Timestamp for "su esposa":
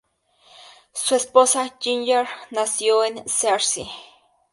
0.93-1.75